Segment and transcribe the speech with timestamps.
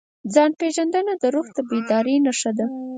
[0.33, 2.65] ځان پېژندنه د روح د بیدارۍ نښه ده.